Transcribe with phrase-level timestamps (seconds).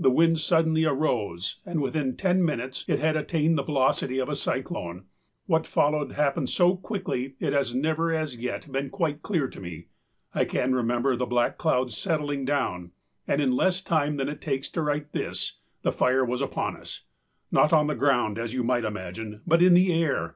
[0.00, 4.34] The wind suddenly arose and within ten minutes it had attained the velocity of a
[4.34, 5.04] cyclone;
[5.46, 9.86] what followed happened so quickly it has never as yet been quite clear to me.
[10.34, 12.90] I can remember the black cloud settling down
[13.28, 17.02] and in less time than it takes to write this, the fire was upon us
[17.52, 20.34] not on the ground as you might imagine, but in the air.